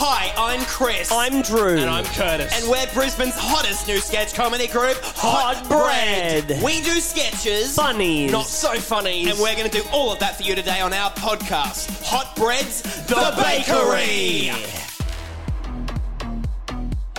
[0.00, 1.10] Hi, I'm Chris.
[1.10, 1.76] I'm Drew.
[1.76, 2.56] And I'm Kurtis.
[2.56, 6.62] And we're Brisbane's hottest new sketch comedy group, Hot Bread.
[6.62, 7.74] We do sketches.
[7.74, 8.30] Funnies.
[8.30, 9.28] Not so funny.
[9.28, 12.36] And we're going to do all of that for you today on our podcast, Hot
[12.36, 14.52] Breads, The, Bakery.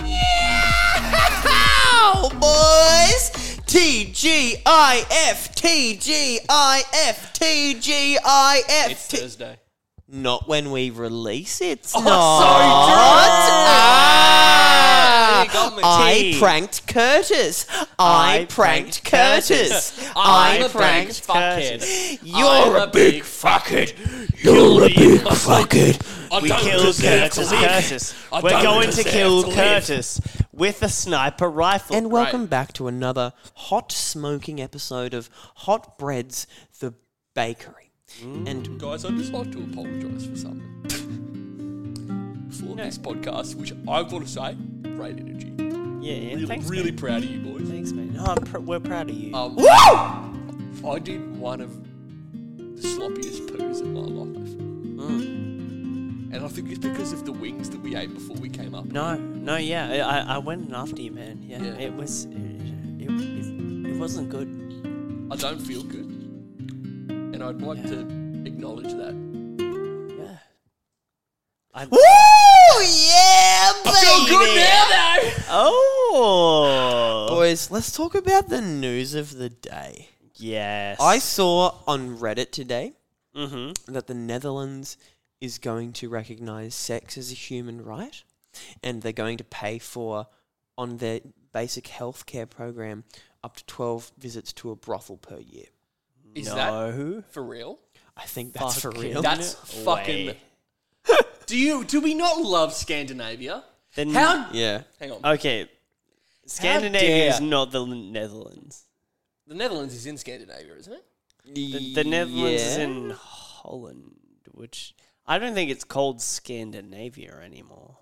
[0.02, 0.40] Yeah,
[2.40, 3.30] boys!
[3.68, 4.64] TGIF,
[5.54, 6.46] TGIF,
[7.36, 8.90] TGIF.
[8.90, 9.58] It's Thursday.
[10.12, 11.78] Not when we release it.
[11.80, 12.40] It's Oh, not.
[12.42, 13.70] sorry, Drew.
[13.72, 15.82] Ah, You got me.
[15.84, 16.38] I T.
[16.40, 17.66] pranked Kurtis.
[17.98, 20.12] I, I pranked pranked Kurtis.
[20.16, 21.26] I'm I a pranked.
[21.26, 22.18] fuckhead.
[22.22, 23.94] You're I'm a big fuckhead.
[24.42, 26.42] You're a big fuckhead.
[26.42, 27.52] We killed Kurtis.
[27.52, 28.42] Kurtis.
[28.42, 29.50] We're going to kill to.
[29.50, 30.20] Kurtis
[30.52, 31.94] with a sniper rifle.
[31.96, 32.50] And welcome Right.
[32.50, 36.46] back to another hot smoking episode of Hot Breads,
[36.80, 36.94] the
[37.34, 37.89] Bakery.
[38.22, 40.66] And Guys, I'd just like to apologise for something.
[42.50, 45.52] For this podcast, which I've got to say, great energy.
[45.56, 46.34] yeah, yeah.
[46.34, 46.98] Really, thanks, really man.
[46.98, 47.68] proud of you boys.
[47.68, 48.12] Thanks, man.
[48.46, 49.34] Pr- we're proud of you.
[49.34, 49.56] Um,
[50.86, 51.70] I did one of
[52.56, 54.50] the sloppiest poos in my life.
[54.58, 56.34] Mm.
[56.34, 58.84] And I think it's because of the wings that we ate before we came up.
[58.86, 60.06] no, no, yeah.
[60.06, 61.42] I, I went in after you, man.
[61.42, 61.72] Yeah, Yeah.
[61.78, 62.24] it was.
[62.26, 62.36] It,
[63.08, 64.48] it, it wasn't good.
[65.32, 66.09] I don't feel good.
[67.40, 67.86] And I'd like Yeah.
[67.90, 68.00] to
[68.44, 69.14] acknowledge that.
[70.18, 70.38] Yeah.
[71.72, 71.98] I, Woo!
[72.84, 73.96] Yeah, baby!
[73.96, 75.44] I feel good now, though.
[75.48, 77.26] oh.
[77.30, 80.10] Boys, let's talk about the news of the day.
[80.34, 80.98] Yes.
[81.00, 82.92] I saw on Reddit today
[83.34, 83.92] Mm-hmm.
[83.94, 84.98] that the Netherlands
[85.40, 88.22] is going to recognize sex as a human right
[88.82, 90.26] and they're going to pay for
[90.76, 91.20] on their
[91.54, 93.04] basic healthcare program
[93.42, 95.66] up to 12 visits to a brothel per year.
[96.34, 96.54] Is no.
[96.54, 97.78] that for real?
[98.16, 99.22] I think that's for real.
[99.22, 99.84] That's way.
[99.84, 101.24] fucking.
[101.46, 101.84] do you?
[101.84, 103.64] Do we not love Scandinavia?
[103.94, 104.48] Then- How?
[104.52, 104.82] yeah.
[104.98, 105.20] Hang on.
[105.24, 105.68] Okay.
[106.46, 108.84] Scandinavia is not the Netherlands.
[109.46, 111.04] The Netherlands is in Scandinavia, isn't it?
[111.54, 114.14] The, the Netherlands is in Holland,
[114.52, 114.94] which
[115.26, 117.96] I don't think it's called Scandinavia anymore.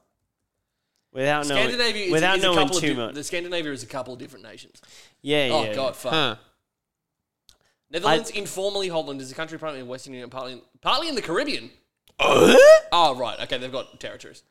[1.13, 3.15] Without knowing, is, without is knowing too di- much.
[3.15, 4.81] The Scandinavia is a couple of different nations.
[5.23, 5.53] yeah, yeah.
[5.55, 5.75] Oh yeah.
[5.75, 6.13] god, fuck.
[6.13, 6.37] Huh.
[7.91, 11.23] Netherlands, informally Holland, is a country partly in Western Europe, partly in, partly in the
[11.23, 11.71] Caribbean.
[12.21, 14.43] Oh right, okay, they've got territories.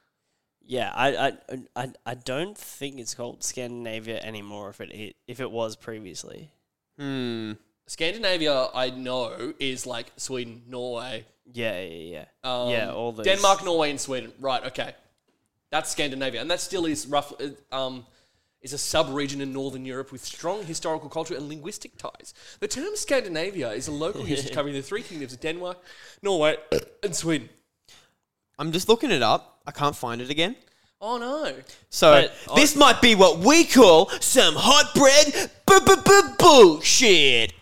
[0.64, 1.34] Yeah, I, I,
[1.76, 4.70] I, I don't think it's called Scandinavia anymore.
[4.70, 6.52] If it, it if it was previously,
[6.98, 7.54] Hmm.
[7.86, 12.92] Scandinavia, I know, is like Sweden, Norway, yeah, yeah, yeah, um, yeah.
[12.92, 14.32] All those Denmark, Norway, and Sweden.
[14.40, 14.94] Right, okay,
[15.72, 18.06] that's Scandinavia, and that still is roughly um,
[18.62, 22.34] is a sub-region in northern Europe with strong historical, cultural, and linguistic ties.
[22.60, 25.78] The term Scandinavia is a local usage covering the three kingdoms of Denmark,
[26.22, 26.58] Norway,
[27.04, 27.50] and Sweden.
[28.60, 29.62] I'm just looking it up.
[29.66, 30.56] I can't find it again.
[31.00, 31.54] Oh no!
[31.90, 35.52] So But- this might be what we call some hot bread
[36.40, 37.54] bullshit.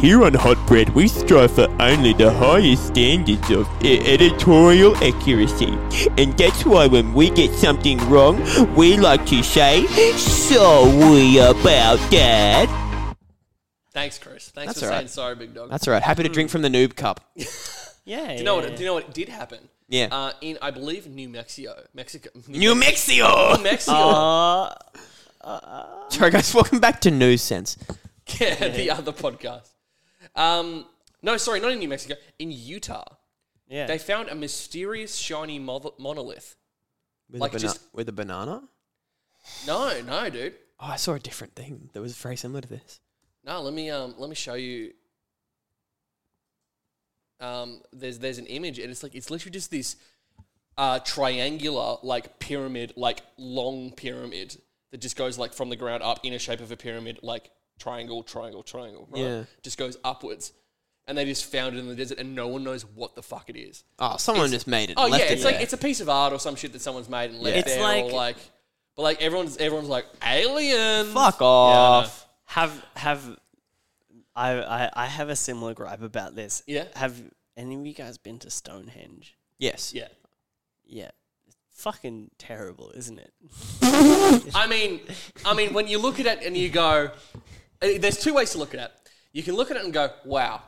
[0.00, 5.76] Here on Hot Bread, we strive for only the highest standards of e- editorial accuracy.
[6.16, 8.40] And that's why when we get something wrong,
[8.74, 13.14] we like to say, sorry about that.
[13.92, 14.48] Thanks, Chris.
[14.48, 15.10] Thanks That's for all saying right.
[15.10, 15.68] sorry, big dog.
[15.68, 16.02] That's all right.
[16.02, 17.20] Happy to drink from the noob cup.
[18.06, 18.76] Yeah, do you know yeah, what?
[18.76, 19.58] Do you know what did happen?
[19.88, 20.08] Yeah.
[20.10, 23.56] Uh, in I believe New Mexico, Mexico, New Mexico.
[23.56, 24.72] New Mexico.
[25.42, 26.52] Uh, Sorry, guys.
[26.54, 27.78] Welcome back to News Sense.
[28.40, 29.68] yeah, the other podcast.
[30.40, 30.86] Um,
[31.22, 32.14] no, sorry, not in New Mexico.
[32.38, 33.04] In Utah,
[33.68, 33.86] yeah.
[33.86, 36.56] they found a mysterious shiny mo- monolith.
[37.30, 38.62] With, Like a, bana- just- with a banana.
[39.66, 40.54] No, no, dude.
[40.80, 43.00] Oh, I saw a different thing that was very similar to this.
[43.44, 44.92] No, let me um, let me show you.
[47.38, 49.96] Um, there's there's an image, and it's like it's literally just this
[50.76, 54.56] uh, triangular like pyramid, like long pyramid
[54.90, 57.50] that just goes like from the ground up in a shape of a pyramid, like
[57.80, 59.08] triangle, triangle, triangle.
[59.10, 59.22] Right?
[59.22, 59.44] Yeah.
[59.62, 60.52] just goes upwards,
[61.08, 63.48] and they just found it in the desert, and no one knows what the fuck
[63.50, 63.82] it is.
[63.98, 64.94] Oh, someone It's- just made it.
[64.96, 66.72] Oh and yeah, left it's it like it's a piece of art or some shit
[66.74, 67.60] that someone's made and left Yeah.
[67.62, 68.36] It's there, like- or like,
[68.94, 71.06] but like everyone's everyone's like alien.
[71.06, 72.26] Fuck Yeah, off.
[72.44, 73.36] have have
[74.36, 76.62] I, I I have a similar gripe about this.
[76.66, 76.84] Yeah.
[76.94, 77.20] Have
[77.56, 79.36] any of you guys been to Stonehenge?
[79.58, 79.92] Yes.
[79.94, 80.08] Yeah.
[80.86, 81.10] Yeah.
[81.46, 83.32] It's fucking terrible, isn't it?
[84.54, 85.00] I mean,
[85.44, 87.10] I mean, when you look at it and you go,
[87.82, 88.92] Uh, there's two ways to look at it.
[89.32, 90.62] You can look at it and go, wow,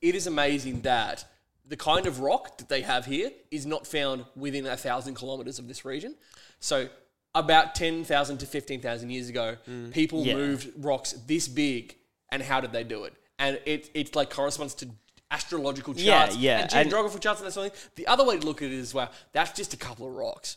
[0.00, 1.24] it is amazing that
[1.68, 5.58] the kind of rock that they have here is not found within a thousand kilometers
[5.58, 6.14] of this region.
[6.60, 6.88] So,
[7.34, 9.92] about 10,000 to 15,000 years ago, mm.
[9.92, 10.34] people Yeah.
[10.34, 11.96] moved rocks this big,
[12.30, 13.12] and how did they do it?
[13.38, 14.88] And it, it like corresponds to
[15.30, 17.90] astrological charts Yeah, yeah, and and- geographical charts and that sort of thing.
[17.96, 20.56] The other way to look at it is, wow, that's just a couple of rocks.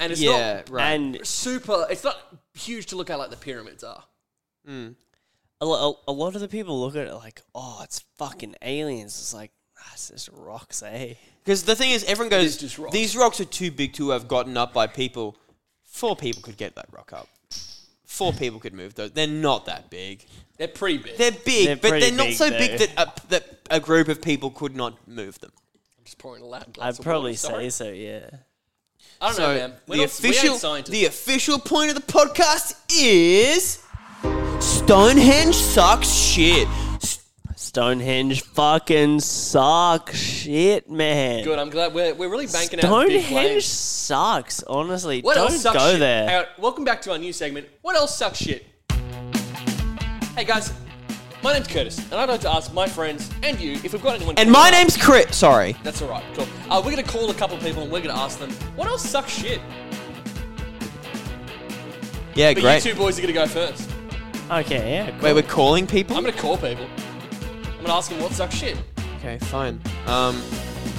[0.00, 0.92] And it's Yeah, not right.
[0.94, 1.86] And super.
[1.90, 2.16] It's not
[2.54, 4.04] huge to look at like the pyramids are.
[4.68, 9.18] A, lo- a lot of the people look at it like, oh, it's fucking aliens.
[9.18, 11.14] It's like, ah, it's just rocks, eh?
[11.44, 12.92] Because the thing is, everyone is goes, just rocks.
[12.92, 15.36] these rocks are too big to have gotten up by people.
[15.84, 17.28] Four people could get that rock up.
[18.04, 19.12] Four people could move those.
[19.12, 20.24] They're not that big.
[20.56, 21.16] They're pretty big.
[21.16, 24.20] They're big, They're but they're not big, so big that a, that a group of
[24.20, 25.52] people could not move them.
[25.98, 26.94] I'm just pouring a loud glass.
[26.94, 28.28] I'd of probably water, say so, yeah.
[29.20, 29.72] I don't so know, man.
[29.86, 30.90] We're the not, official, ain't scientists.
[30.90, 33.82] the official point of the podcast is
[34.60, 36.66] Stonehenge sucks shit.
[37.56, 41.44] Stonehenge fucking sucks shit, man.
[41.44, 41.58] Good.
[41.58, 43.64] I'm glad we're, we're really banking out big Stonehenge claims.
[43.66, 45.20] sucks, honestly.
[45.20, 46.00] What Don't else sucks go shit?
[46.00, 46.28] there.
[46.28, 47.68] Hang on, welcome back to our new segment.
[47.82, 48.64] What else sucks shit?
[50.36, 50.72] Hey guys,
[51.42, 54.16] my name's Kurtis, and I'd like to ask my friends and you if we've got
[54.16, 54.36] anyone.
[54.38, 55.36] And my name's Chris.
[55.36, 55.76] Sorry.
[55.84, 56.24] That's all right.
[56.34, 56.46] Cool.
[56.70, 59.02] Uh, we're gonna call a couple of people and we're gonna ask them what else
[59.08, 59.60] sucks shit.
[62.34, 62.84] Yeah, But great.
[62.84, 63.90] you two boys are gonna go first.
[64.50, 65.10] Okay, yeah.
[65.12, 65.20] Cool.
[65.20, 66.16] Wait, we're calling people.
[66.16, 66.86] I'm gonna call people.
[67.78, 68.76] I'm gonna ask them what sucks shit.
[69.18, 69.80] okay, fine.
[70.06, 70.40] Um,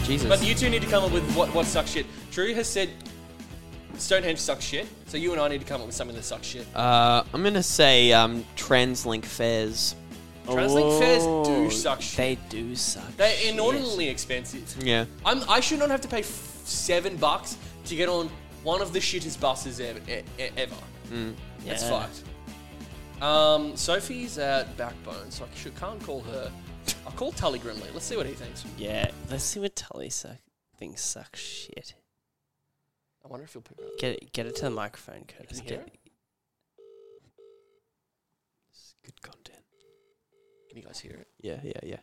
[0.04, 0.28] Jesus.
[0.28, 2.06] But you two need to come up with what, what sucks shit.
[2.32, 2.90] Drew has said
[3.96, 6.48] Stonehenge sucks shit, so you and I need to come up with something that sucks
[6.48, 6.66] shit.
[6.76, 9.96] uh, I'm gonna say um, TransLink fares.
[10.46, 11.30] Translink fares do
[11.66, 12.18] Oh, suck shit.
[12.18, 13.04] They do suck.
[13.18, 13.52] They're shit.
[13.54, 14.76] inordinately expensive.
[14.80, 15.06] Yeah.
[15.26, 18.30] I'm, I should not have to pay f- seven bucks to get on
[18.64, 20.00] one of the shittest buses ever.
[20.10, 20.76] E- e- ever.
[21.66, 21.90] That's Yeah.
[21.90, 22.24] fucked.
[23.22, 26.52] Um, Sophie's at Backbone, so I should, can't call her.
[27.06, 27.94] I'll call Tully Grimley.
[27.94, 28.64] Let's see what he thinks.
[28.78, 30.38] Yeah, let's see what Tully suck
[30.78, 31.96] thinks suck shit.
[33.24, 33.98] I wonder if he'll pick up.
[34.00, 35.58] Get it, get it to the microphone, Kurtis.
[35.58, 35.98] Can you hear Get,
[39.04, 39.64] Good content.
[40.70, 41.28] Can you guys hear it?
[41.42, 41.98] Yeah, yeah, yeah.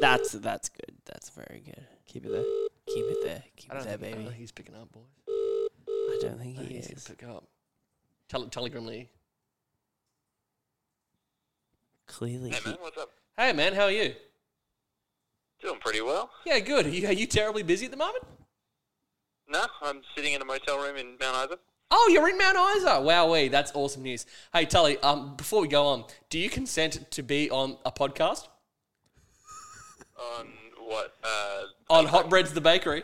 [0.00, 0.94] that's that's good.
[1.04, 1.84] That's very good.
[2.06, 2.44] Keep it there.
[2.86, 3.42] Keep it there.
[3.56, 4.24] Keep I it don't, there, think, I don't baby.
[4.28, 5.02] think he's picking up, boys.
[5.28, 7.04] I don't think I don't he think he's is.
[7.04, 7.44] gonna pick up.
[8.28, 9.08] Tully, Tully Grimley.
[12.06, 13.10] Clearly, Hey he, man, what's up?
[13.36, 14.14] Hey man, how are you?
[15.62, 16.30] Doing pretty well.
[16.44, 16.86] Yeah, good.
[16.86, 18.24] Are you, are you terribly busy at the moment?
[19.48, 21.58] No, I'm sitting in a motel room in Mount Isa.
[21.90, 22.88] Oh, you're in Mount Isa.
[22.88, 24.26] Wowee, that's awesome news.
[24.52, 28.48] Hey, Tully, um, before we go on, do you consent to be on a podcast?
[30.38, 30.46] On
[30.86, 31.14] what?
[31.22, 33.02] Uh, On Hot Breads the Bakery?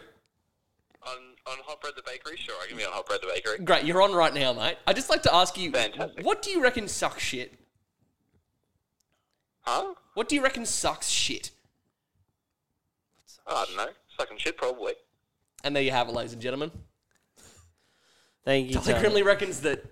[1.06, 1.17] on
[1.47, 2.37] on Hot Bread the Bakery.
[2.37, 3.58] Sure, I can be on Hot Bread the Bakery.
[3.64, 4.76] Great, you're on right now, mate.
[4.87, 6.25] I'd just like to ask you, Fantastic.
[6.25, 7.55] what do you reckon sucks shit?
[9.62, 9.95] Huh?
[10.15, 11.51] What do you reckon sucks shit?
[13.47, 13.93] Oh, I don't know.
[14.19, 14.95] Sucking shit, probably.
[15.65, 16.71] And there you have it, ladies and gentlemen.
[18.45, 18.75] thank you.
[18.75, 19.05] Tully Tully.
[19.05, 19.85] Grimley reckons that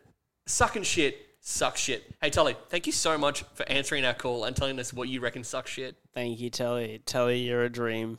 [0.47, 2.05] sucking shit sucks shit.
[2.21, 5.21] Hey, Tully, thank you so much for answering our call and telling us what you
[5.21, 5.97] reckon sucks shit.
[6.15, 7.01] Thank you, Tully.
[7.05, 8.19] Tully, you're a dream.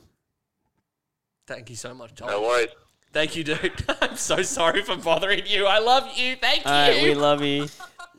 [1.47, 2.31] Thank you so much, Tully.
[2.31, 2.69] No worries.
[3.11, 3.71] Thank you, dude.
[4.01, 5.65] I'm so sorry for bothering you.
[5.65, 6.35] I love you.
[6.35, 7.67] Thank All right, we love you.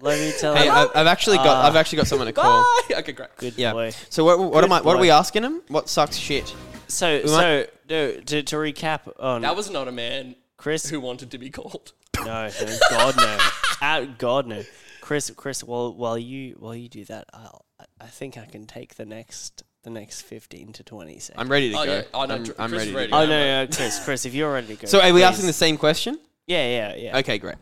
[0.00, 0.59] Love you, Tully.
[0.59, 1.66] Hey, I've, I've actually got Ah.
[1.66, 2.62] I've actually got someone to call.
[2.88, 2.97] Bye.
[3.00, 3.37] Okay, great.
[3.37, 3.73] Good Yeah.
[3.73, 3.92] boy.
[4.09, 4.80] So what what Good am I?
[4.80, 5.02] What are boy.
[5.02, 5.62] we asking him?
[5.69, 6.54] What sucks shit?
[6.88, 10.88] So, We so no, to, to recap on That was not a man Chris.
[10.88, 11.92] who wanted to be called.
[12.19, 13.38] No, no, God no,
[13.80, 14.62] uh, God no.
[15.00, 18.66] Chris, Chris, while while you while you do that, I'll, I- I think I can
[18.66, 21.40] take the next the next fifteen to twenty seconds.
[21.40, 21.92] I'm ready to Oh, go.
[21.97, 22.02] yeah.
[22.12, 22.90] Oh, no, I'm, Dr- I'm Chris ready.
[22.90, 23.16] is to go.
[23.16, 24.87] Oh no, no, Chris, Chris, if you're ready to go.
[24.87, 25.23] So are we please.
[25.25, 26.19] asking the same question?
[26.47, 27.19] Yeah, yeah, yeah.
[27.19, 27.57] Okay, great.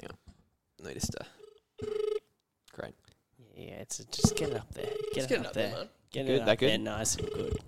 [0.00, 0.86] Hang on.
[0.86, 1.18] Notice to.
[1.18, 1.28] Great.
[3.84, 4.86] Yeah, it's just get it up there.
[5.12, 5.70] Get Just it up, there.
[5.70, 5.88] man.
[6.10, 6.70] Get Good, it up that good?
[6.70, 7.58] there, nice and good.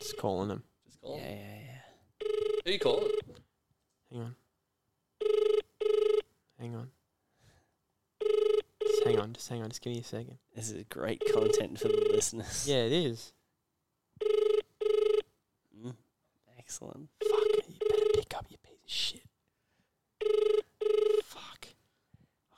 [0.00, 0.62] Just calling them.
[0.86, 2.28] Just call Yeah, yeah, yeah.
[2.64, 3.08] Who you calling?
[4.12, 4.36] Hang on.
[6.60, 6.90] Hang on.
[8.82, 9.32] Just hang on.
[9.32, 9.68] Just hang on.
[9.70, 10.38] Just give me a second.
[10.54, 12.66] This is great content for the listeners.
[12.68, 13.32] Yeah, it is.
[15.84, 15.94] Mm,
[16.58, 17.08] excellent.
[17.28, 17.66] Fuck.
[17.68, 19.22] You better pick up, you piece of shit.
[21.24, 21.66] Fuck.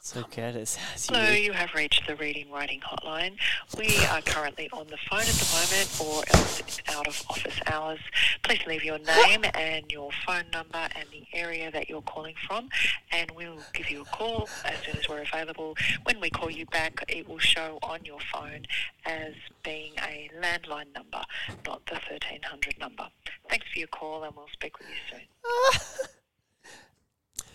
[0.08, 1.38] So Kurtis has Hello, you.
[1.48, 3.36] you have reached the Reading Writing Hotline.
[3.76, 7.98] We are currently on the phone at the moment or else out of office hours.
[8.42, 12.70] Please leave your name and your phone number and the area that you're calling from
[13.12, 15.76] and we'll give you a call as soon as we're available.
[16.04, 18.64] When we call you back, it will show on your phone
[19.04, 21.22] as being a landline number,
[21.66, 23.08] not the 1300 number.
[23.50, 25.18] Thanks for your call and we'll speak with you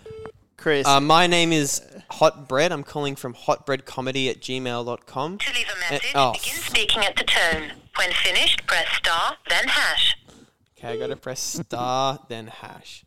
[0.06, 0.30] soon.
[0.58, 1.82] Chris, Uh, my name is
[2.12, 2.72] Hot Bread.
[2.72, 5.38] I'm calling from hotbreadcomedy at gmail.com.
[5.40, 6.34] To leave a message, oh.
[6.34, 7.72] begin speaking at the tone.
[7.98, 10.18] When finished, press star, then hash.
[10.78, 13.06] Okay, I gotta press star, then hash.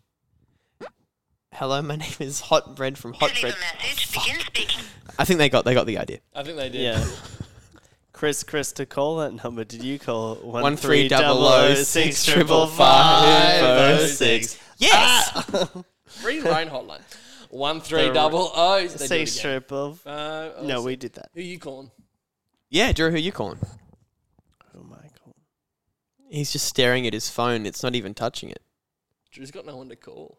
[1.53, 3.45] Hello, my name is Hot Bread from Hot Bread.
[3.45, 4.85] Leave a message, begin speaking.
[5.19, 6.19] I think they got they got the idea.
[6.35, 6.81] I think they did.
[6.83, 7.05] yeah.
[8.13, 11.47] Chris, Chris, to call that number, did you call one One three three double double
[11.49, 14.51] o o six six triple triple five five o o six?
[14.53, 14.59] six.
[14.79, 15.69] Yes.
[16.25, 17.03] Reading Rain Hotline.
[17.57, 18.81] One three double O.
[18.81, 19.43] They do it Six again.
[19.61, 19.99] triple.
[20.05, 21.31] Uh, oh, No, so- we did that.
[21.35, 21.91] Who you calling?
[22.69, 23.59] yeah, Drew, who you calling?
[24.73, 25.35] Who am I calling?
[26.31, 27.65] He's just staring at his phone.
[27.67, 28.61] It's not even touching it.
[29.31, 30.39] Drew's got no one to call.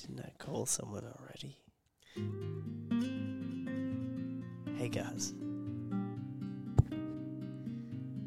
[0.00, 1.58] Didn't I call someone already?
[4.78, 5.32] Hey guys.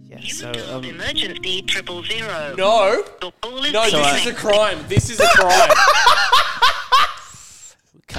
[0.05, 2.55] Yeah, so um, emergency triple zero.
[2.57, 3.33] No, Your call
[3.71, 4.79] no, So this I- is a crime.
[4.87, 5.69] This is a crime.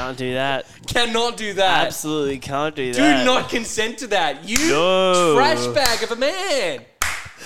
[0.01, 0.67] can't do that.
[0.87, 1.87] Cannot do that.
[1.87, 2.97] Absolutely can't do that.
[2.97, 3.25] Do that.
[3.25, 4.49] not consent to that.
[4.49, 5.35] You No.
[5.37, 6.81] trash bag of a man.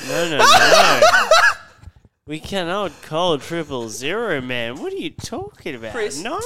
[0.09, 1.01] No, no, no.
[2.27, 4.77] we cannot call triple zero, man.
[4.77, 5.93] What are you talking about?
[5.93, 6.23] Chris.
[6.23, 6.41] No.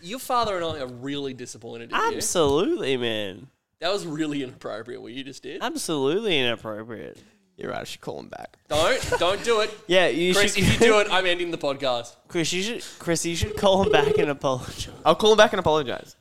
[0.00, 2.16] Your father and I are really disappointed in you.
[2.16, 3.48] Absolutely, man.
[3.80, 5.62] That was really inappropriate what you just did.
[5.62, 7.18] Absolutely inappropriate.
[7.58, 7.80] You're right.
[7.80, 8.56] I should call him back.
[8.68, 9.70] Don't, don't do it.
[9.88, 10.62] Yeah, you Chris, should.
[10.64, 12.14] if you do it, I'm ending the podcast.
[12.28, 12.84] Chris, you should.
[13.00, 14.88] Chris, you should call him back and apologize.
[15.04, 16.14] I'll call him back and apologize.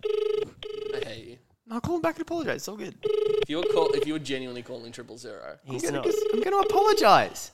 [0.95, 1.37] I hate you.
[1.69, 2.55] I'll call him back and apologize.
[2.57, 2.95] It's all good.
[3.03, 6.03] If you were call, if you were genuinely calling triple zero, He's I'm not.
[6.05, 7.51] gonna, I'm gonna apologize.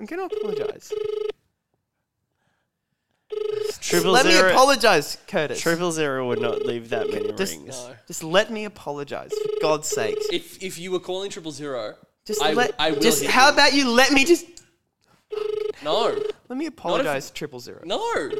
[0.00, 0.92] I'm gonna apologize.
[3.80, 5.58] Triple let me apologize, Kurtis.
[5.60, 7.76] Triple zero would not leave that many Just- rings.
[7.76, 7.94] no.
[8.06, 10.24] Just let me apologize, for God's sakes.
[10.32, 11.94] If if you were calling triple zero,
[12.26, 12.74] Just I, let.
[12.78, 13.52] I will just hit how you.
[13.52, 14.46] about you let me just
[15.82, 17.82] no, let me apologize, triple zero.
[17.84, 18.30] no.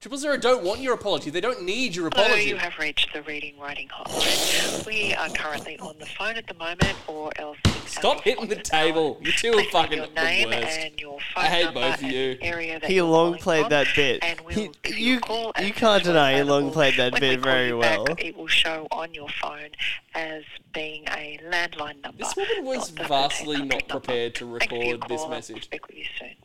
[0.00, 1.28] Triple zero don't want your apology.
[1.28, 2.30] They don't need your apology.
[2.30, 2.48] Hello, apology.
[2.48, 4.86] you have reached the Reading Writing Hotline.
[4.86, 8.68] We are currently on the phone at the moment, or else Stop hitting the office
[8.70, 9.18] table.
[9.20, 10.78] You two are fucking your the worst.
[10.78, 12.38] and your phone I hate both of you.
[12.40, 14.24] Area that He long played from, that bit.
[14.24, 17.42] And we'll He- you- call you can't deny he long played that When bit we
[17.42, 18.16] very you back, well.
[18.18, 19.68] It will show on your phone
[20.14, 22.16] as being a landline number.
[22.24, 24.00] This woman was not vastly 1300 not number.
[24.00, 25.64] prepared to Thanks for your record this call, and we'll message.
[25.64, 26.36] Speak with you soon.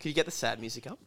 [0.00, 0.98] Could you get the sad music up?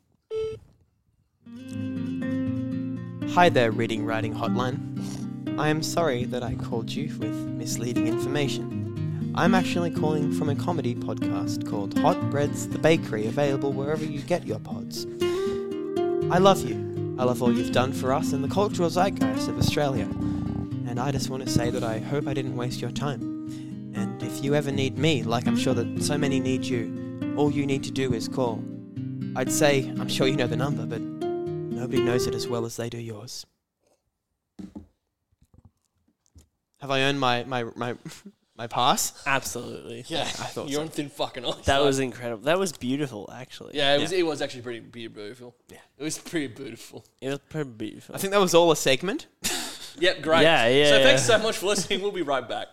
[3.34, 5.58] Hi there, Reading Writing Hotline.
[5.58, 9.32] I am sorry that I called you with misleading information.
[9.36, 14.20] I'm actually calling from a comedy podcast called Hot Breads the Bakery, available wherever you
[14.20, 15.06] get your pods.
[16.30, 17.16] I love you.
[17.18, 20.10] I love all you've done for us and the cultural zeitgeist of Australia.
[20.86, 23.22] And I just want to say that I hope I didn't waste your time.
[23.96, 27.50] And if you ever need me, like I'm sure that so many need you, all
[27.50, 28.62] you need to do is call.
[29.38, 31.02] I'd say, I'm sure you know the number, but
[31.82, 33.46] nobody knows it as well as they do yours.
[36.80, 37.96] Have I earned my my my,
[38.56, 39.24] my pass?
[39.26, 40.04] Absolutely.
[40.08, 40.82] Yeah, I thought you're so.
[40.82, 41.66] on thin fucking ice.
[41.66, 41.86] That mate.
[41.86, 42.44] was incredible.
[42.44, 43.76] That was beautiful, actually.
[43.76, 44.12] Yeah, it was.
[44.12, 45.56] It was actually pretty, pretty beautiful.
[45.70, 45.78] Yeah.
[45.98, 47.06] it was pretty beautiful.
[47.20, 48.16] It was pretty beautiful.
[48.16, 49.28] I think that was all a segment.
[50.00, 50.42] Yep, great.
[50.44, 51.04] Yeah, yeah, So yeah.
[51.04, 52.02] thanks so much for listening.
[52.02, 52.68] We'll be right back.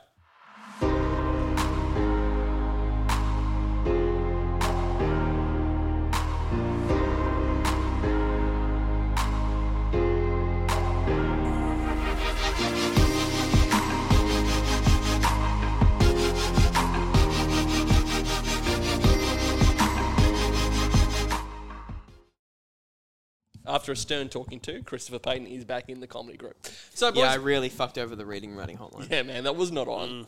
[23.79, 26.57] After a stern talking to, Christopher Payton is back in the comedy group.
[26.95, 29.09] So, boys, yeah, I really fucked over the reading writing hotline.
[29.09, 30.09] yeah, man, that was not on.
[30.09, 30.27] Mm.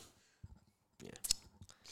[1.03, 1.11] Yeah.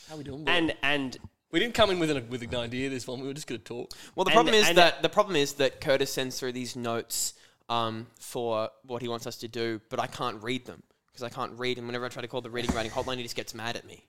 [0.08, 0.44] How we doing?
[0.44, 0.54] boys?
[0.56, 1.16] and and
[1.50, 3.20] we didn't come in with an with an idea this one.
[3.20, 3.92] We were just going to talk.
[4.14, 6.76] Well, the And- problem is and- that the problem is that Kurtis sends through these
[6.76, 7.34] notes
[7.68, 11.28] um, for what he wants us to do, but I can't read them because I
[11.28, 11.76] can't read.
[11.78, 13.84] And whenever I try to call the reading writing hotline, he just gets mad at
[13.84, 14.04] me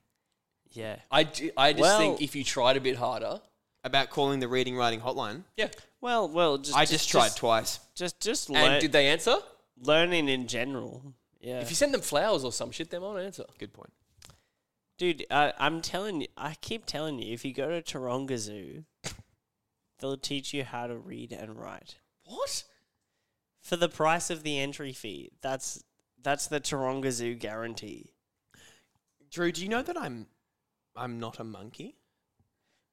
[0.72, 0.96] yeah.
[1.10, 3.40] I, ju- I just Well- think if you tried a bit harder,
[3.84, 5.44] about calling the reading writing hotline.
[5.56, 5.68] yeah.
[6.00, 7.78] Well, well, just I just, tried twice.
[7.94, 9.36] Just just And did they answer?
[9.82, 11.14] learning in general.
[11.40, 11.60] Yeah.
[11.60, 13.44] If you send them flowers or some shit, they won't answer.
[13.58, 13.92] Good point.
[14.98, 18.84] Dude, I, I'm telling you, I keep telling you, if you go to Taronga Zoo,
[19.98, 21.96] they'll teach you how to read and write.
[22.24, 22.64] What?
[23.62, 25.82] For the price of the entry fee, that's
[26.22, 28.12] that's the Taronga Zoo guarantee.
[29.30, 30.26] Drew, do you know that I'm
[30.94, 31.96] I'm not a monkey?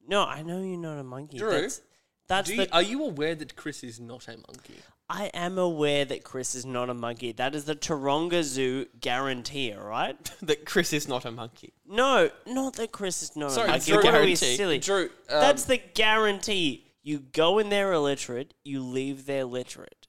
[0.07, 1.37] No, I know you're not a monkey.
[1.37, 1.81] Drew, that's
[2.27, 2.73] that's Do you, the.
[2.73, 4.75] are you aware that Chris is not a monkey?
[5.09, 7.31] I am aware that Chris is not a monkey.
[7.31, 10.17] That is the Taronga Zoo guarantee, all right?
[10.41, 11.71] that Chris is not a monkey.
[11.87, 13.91] No, not that Chris is not Sorry, a monkey.
[13.93, 14.55] Drew- What are we Guarantee.
[14.57, 14.79] silly?
[14.79, 16.83] Drew, um, That's the guarantee.
[17.03, 20.07] You go in there illiterate, you leave there literate.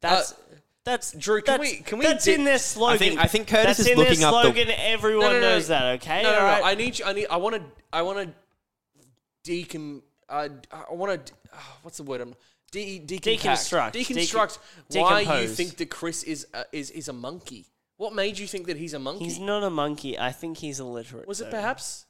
[0.00, 0.34] That's
[0.84, 2.98] that's Uh, Drew, can that's, we- can we That's di- in their slogan.
[2.98, 4.68] think- I think Kurtis that's is in looking their up the- slogan.
[4.78, 5.48] Everyone No, no, no.
[5.50, 5.84] knows that.
[6.00, 6.48] Okay, No, no, all no.
[6.48, 6.62] right?
[6.64, 7.04] I need you.
[7.04, 7.26] I need.
[7.30, 7.62] I want to.
[7.92, 8.34] I want to.
[9.44, 10.02] Decon.
[10.28, 11.32] Uh, I want to.
[11.52, 12.20] Uh, what's the word?
[12.20, 12.34] I'm.
[12.70, 13.92] De- deconstruct.
[13.92, 13.92] Deconstruct.
[13.92, 14.58] Deconstruct.
[14.90, 17.66] Decom- why you think that Chris is uh, is is a monkey?
[17.98, 19.24] What made you think that he's a monkey?
[19.24, 20.18] He's not a monkey.
[20.18, 21.28] I think he's illiterate.
[21.28, 21.50] Was it though.
[21.50, 22.06] perhaps?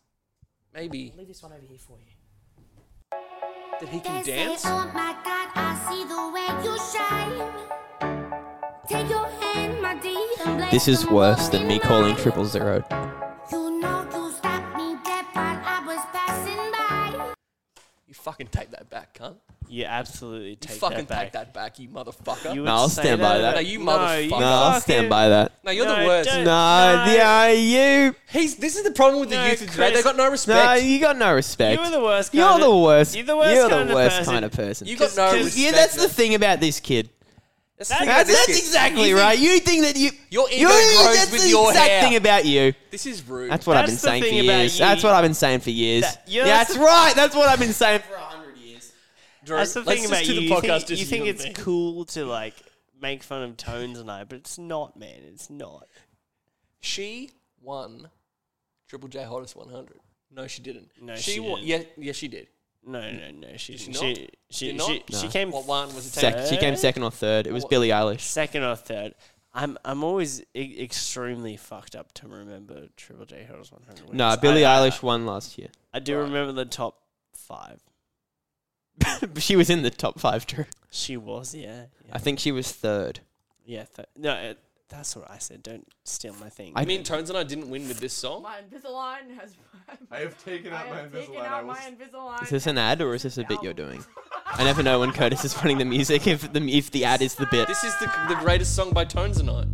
[0.72, 3.18] Maybe Leave this one over here for you.
[3.80, 4.62] that he can They say, dance.
[4.64, 8.32] oh my God, I see the way you shine.
[8.88, 12.18] Take your hand, my dear, This is worse than me calling light.
[12.22, 12.82] triple zero.
[18.22, 19.34] Fucking take that back, cunt.
[19.68, 21.22] You absolutely You take fucking that back.
[21.24, 22.52] take that back, you motherfucker.
[22.54, 23.54] You would No, I'll say stand by that.
[23.54, 24.24] No, you No, motherfucker.
[24.24, 25.52] you No, I'll stand by that.
[25.64, 26.28] No, you're No, the worst.
[26.28, 27.12] don't- No, No.
[27.12, 28.14] yeah, you.
[28.30, 28.56] He's.
[28.56, 29.72] This is the problem with the No, youth of today.
[29.74, 29.92] Chris.
[29.94, 30.64] They got no respect.
[30.66, 31.78] No, you got no respect.
[31.80, 32.34] You were the worst.
[32.34, 33.16] You're kind the of- worst.
[33.16, 33.54] You're the worst.
[33.54, 34.32] You're kind the of worst person.
[34.32, 34.86] kind of person.
[34.88, 35.56] you got no respect.
[35.56, 36.10] yeah, that's the man.
[36.10, 37.08] thing about this kid.
[37.88, 39.38] That's, the thing about That's, that's exactly You think- right.
[39.38, 40.10] You think that you.
[40.30, 42.02] Your ego you, grows that's with the your exact hair.
[42.02, 42.72] thing about you.
[42.90, 43.50] This is rude.
[43.50, 44.78] That's what I've been saying for years.
[44.78, 46.02] That's what I've been saying for years.
[46.02, 47.12] That- yeah, that's right.
[47.14, 48.92] That's what I've been saying for a hundred years.
[49.44, 50.40] Drew, That's the let's thing just about do you.
[50.40, 51.52] the You think, just you think it's me.
[51.54, 52.54] cool to like
[53.00, 55.18] make fun of Tones and I, but it's not, man.
[55.28, 55.86] It's not.
[56.80, 58.08] She won
[58.88, 59.98] Triple J Hottest 100.
[60.34, 60.90] No, she didn't.
[61.00, 61.60] No, she she won.
[61.64, 61.88] didn't.
[61.98, 62.46] Yeah, yeah, she did.
[62.84, 63.48] No, no, no.
[63.56, 64.00] She she she not?
[64.00, 64.88] she she, Did not?
[64.88, 65.28] she, she No.
[65.32, 66.10] came What one was it?
[66.12, 67.46] Sec- she came second or third.
[67.46, 68.20] It was What- Billie Eilish.
[68.20, 69.14] second or third.
[69.54, 74.14] I'm I'm always e- extremely fucked up to remember Triple J Hills 100.
[74.14, 74.36] No.
[74.36, 75.68] Billie I, Eilish won last year.
[75.92, 76.22] I, I do Right.
[76.24, 76.98] remember the top
[77.34, 77.80] five.
[79.38, 80.64] she was in the top five, Drew.
[80.90, 83.20] She was, yeah, yeah, I think she was third.
[83.64, 83.84] yeah.
[83.94, 84.54] Th- no, uh,
[84.92, 85.62] that's what I said.
[85.62, 86.74] Don't steal my thing.
[86.76, 88.42] I mean, Tones and I didn't win with this song.
[88.42, 89.56] My Invisalign has.
[90.10, 91.40] I have taken I out my have taken Invisalign.
[91.40, 92.42] I out will my Invisalign.
[92.42, 94.04] Is this an ad or is this a bit you're doing?
[94.46, 97.34] I never know when Kurtis is running the music if the if the ad is
[97.34, 97.68] the bit.
[97.68, 99.64] This is the, the greatest song by Tones and I.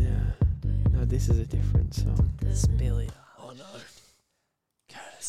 [0.00, 0.08] Yeah.
[0.92, 2.30] No, this is a different song.
[2.42, 3.06] It's Billie.
[3.06, 3.25] No.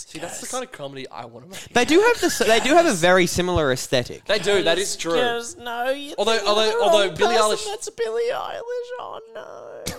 [0.08, 1.74] See, that's the kind of comedy I want to make.
[1.74, 4.26] They do have the they do have a very similar aesthetic.
[4.26, 4.64] They do.
[4.64, 5.16] That is true.
[5.16, 5.90] Just no.
[5.90, 8.90] You Although- although- of the although wrong Billie person, Eilish- That's Billie Eilish.
[9.00, 9.96] Oh no.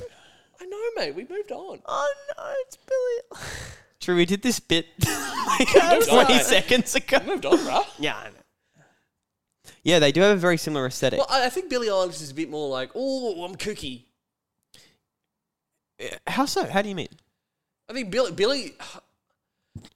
[0.60, 1.14] I know, mate.
[1.14, 1.80] We moved on.
[1.86, 3.42] Oh no, it's Billie.
[4.00, 6.26] True, we did this bit like Moved on.
[6.26, 7.18] 20 seconds ago.
[7.20, 7.84] We moved on, bruh.
[7.98, 8.34] yeah, I know.
[9.82, 11.18] Yeah, they do have a very similar aesthetic.
[11.18, 14.02] Well, I, I think Billie Eilish is a bit more like, oh, I'm kooky.
[16.00, 16.64] Uh, how so?
[16.66, 17.08] How do you mean?
[17.88, 18.74] I think Billie Billie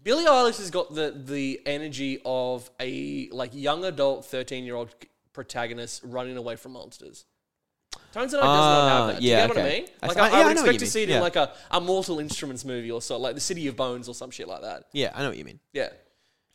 [0.03, 4.95] Billie Eilish has got the the energy of a like young adult thirteen year old
[5.33, 7.25] protagonist running away from monsters.
[8.13, 9.21] Tones and I does not have uh, that.
[9.21, 9.87] Do yeah, you get what I mean?
[10.03, 11.17] I Like I, yeah, I I would know expect to see it yeah.
[11.17, 14.15] in like a, a Mortal Instruments movie or so, like The City of Bones or
[14.15, 14.85] some shit like that.
[14.93, 15.61] Yeah, I know what you mean.
[15.73, 15.89] Yeah,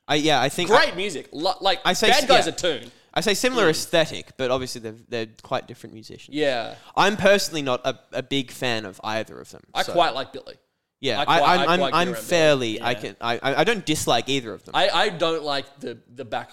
[0.08, 1.30] I yeah, I think great music.
[1.32, 2.54] Lo- like I say Bad Guys yeah.
[2.54, 2.92] a tune.
[3.14, 3.72] I say similar mm.
[3.72, 6.36] aesthetic, but obviously they're they're quite different musicians.
[6.36, 9.64] Yeah, I'm personally not a, a big fan of either of them.
[9.74, 10.58] I so- quite like Billie.
[11.00, 12.82] Yeah, I I, quite- I, I am quite I'm, I'm around fairly.
[12.82, 13.00] I Yeah.
[13.00, 13.16] can.
[13.22, 14.76] I, I I don't dislike either of them.
[14.76, 16.52] I, I don't like the the back.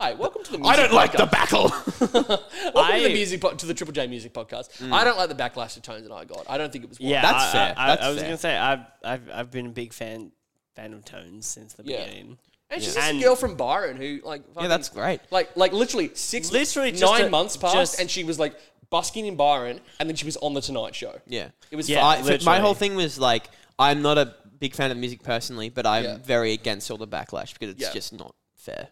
[0.00, 0.58] Hi, welcome to the.
[0.58, 1.30] Music I don't like the podcast.
[1.32, 2.38] battle.
[2.74, 4.78] welcome to the music po- to the Triple J Music Podcast.
[4.78, 4.92] Mm.
[4.92, 6.44] I don't like the backlash to Tones and I got.
[6.48, 7.00] I don't think it was.
[7.00, 8.26] Yeah, That's I, fair, I, I, that's I was fair.
[8.26, 10.30] gonna say I've I've I've been a big fan
[10.76, 12.04] fan of Tones since the Yeah.
[12.04, 12.38] beginning.
[12.68, 13.00] And she's Yeah.
[13.00, 15.20] just And- a girl from Byron who like yeah, fucking- that's great.
[15.30, 18.54] like like literally six Literally just nine a- months passed just- and she was like
[18.90, 21.20] busking in Byron and then she was on the Tonight Show.
[21.26, 22.32] Yeah, It was Yeah, fun.
[22.32, 25.86] I, my whole thing was like, I'm not a big fan of music personally, but
[25.86, 26.18] I'm Yeah.
[26.18, 27.92] very against all the backlash because it's Yeah.
[27.92, 28.88] just not fair.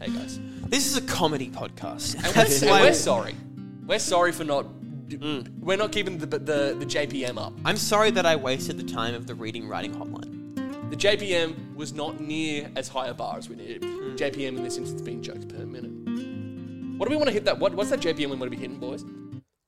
[0.00, 2.14] Hey guys, This is a comedy podcast.
[2.14, 3.34] and we're, That's and why we're sorry.
[3.86, 4.66] We're sorry for not.
[5.08, 5.58] Mm.
[5.58, 7.52] We're not keeping the, the the JPM up.
[7.64, 10.90] I'm sorry that I wasted the time of the reading writing hotline.
[10.90, 13.82] The JPM was not near as high a bar as we needed.
[14.16, 15.90] JPM in this instance being jokes per minute.
[17.00, 17.58] What do we want to hit that?
[17.58, 19.02] What, what's that JPM we want to be hitting, boys?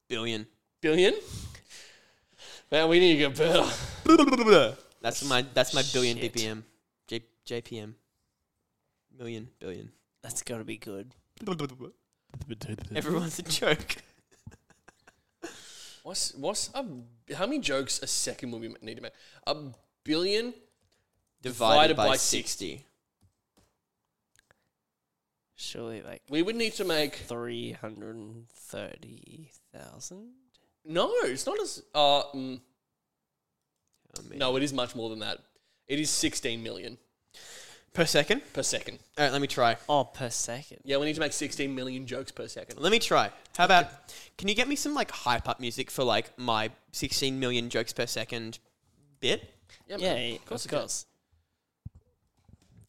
[0.07, 0.47] Billion.
[0.83, 1.15] Billion?
[2.71, 3.67] Man, we need to get better.
[5.01, 6.35] That's my that's my billion Shit.
[6.35, 6.63] BPM.
[7.07, 7.95] J, JPM.
[9.19, 9.91] Million billion.
[10.23, 11.15] That's gotta be good.
[12.95, 13.97] Everyone's a joke.
[16.03, 16.85] What's what's a,
[17.35, 19.13] how many jokes a second will we need to make?
[19.47, 19.57] A
[20.05, 20.53] billion
[21.41, 22.85] Divided, Divided by, by 60.
[25.57, 27.15] Surely like We would need to make.
[27.17, 30.33] three hundred and thirty thousand.
[30.85, 31.83] No, it's not as.
[31.95, 32.61] Uh, mm,
[34.19, 35.39] I mean- no, it is much more than that.
[35.89, 36.97] It is 16 million
[37.93, 38.41] Per second?
[38.55, 38.99] per second.
[39.19, 39.77] All right, let me try.
[39.89, 40.79] Oh, per second.
[40.85, 42.79] Yeah, we need to make 16 million jokes per second.
[42.81, 43.31] Let me try.
[43.57, 43.89] How about,
[44.39, 47.93] can you get me some like hype up music for like my 16 million jokes
[47.93, 48.59] per second
[49.21, 49.53] bit?
[49.87, 50.29] Yeah, Yeah, man.
[50.31, 50.65] yeah, of course.
[50.65, 50.79] of it can.
[50.81, 51.07] course.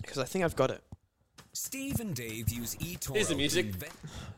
[0.02, 0.82] Because I think I've got it.
[1.56, 3.14] Steve and Dave use eToro.
[3.14, 3.66] Here's the to music.
[3.68, 3.92] invent-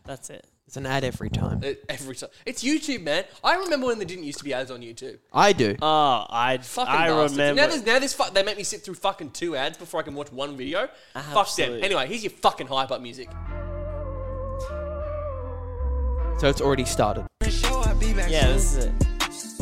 [0.04, 0.46] That's it.
[0.68, 1.62] It's an ad every time.
[1.64, 2.32] Uh, Every time.
[2.46, 3.24] It's YouTube, man.
[3.44, 5.20] I remember when there didn't used to be ads on YouTube.
[5.32, 5.76] I do.
[5.80, 7.32] Oh, I Fucking I bastards.
[7.34, 7.62] remember.
[7.62, 10.04] Now, there's, now this fu- they make me sit through fucking two ads before I
[10.04, 10.90] can watch one video.
[11.14, 11.38] Fuck them.
[11.38, 11.84] Absolutely.
[11.84, 13.30] Anyway, here's your fucking hype up music.
[16.40, 17.28] So it's already started.
[17.42, 18.92] yeah, this is it.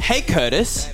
[0.02, 0.90] Hey Kurtis,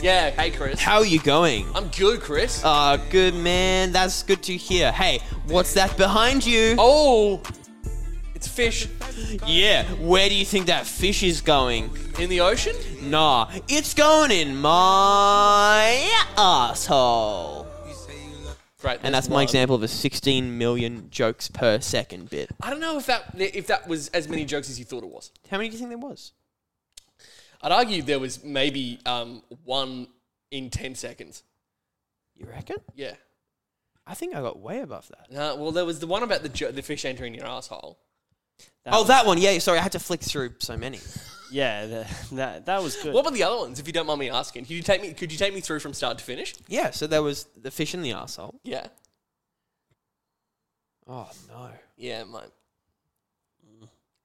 [0.00, 0.80] Yeah, hey Chris.
[0.80, 1.66] how are you going?
[1.74, 2.62] I'm good, Chris.
[2.64, 3.90] Uh, good man.
[3.92, 4.92] That's good to hear.
[4.92, 6.76] Hey, what's that behind you?
[6.78, 7.42] oh,
[8.34, 8.86] it's fish
[9.44, 11.90] Yeah, where do you think that fish is going?
[12.20, 12.74] in the ocean.
[13.02, 17.66] Nah, it's going in my asshole.
[18.80, 19.00] Great.
[19.02, 19.42] And that's my one.
[19.42, 22.50] example of a 16 million jokes per second bit.
[22.62, 25.10] I don't know if that if that was as many jokes as you thought it
[25.10, 25.32] was.
[25.50, 26.30] How many do you think there was?
[27.60, 30.08] I'd argue there was maybe um, one
[30.50, 31.42] in ten seconds.
[32.36, 32.76] You reckon?
[32.94, 33.14] Yeah.
[34.06, 35.36] I think I got way above that.
[35.36, 37.98] Uh, well, there was the one about the jo- the fish entering your asshole.
[38.86, 39.38] oh, that one.
[39.38, 41.00] Yeah, sorry, I had to flick through so many.
[41.50, 43.14] Yeah, the, that that was good.
[43.14, 43.80] What about the other ones?
[43.80, 45.14] If you don't mind me asking, could you take me?
[45.14, 46.54] Could you take me through from start to finish?
[46.68, 48.60] Yeah, so there was the fish in the asshole.
[48.64, 48.86] Yeah.
[51.06, 52.42] Oh no, Yeah, mate.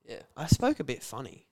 [0.05, 0.19] Yeah.
[0.35, 1.47] I spoke a bit funny.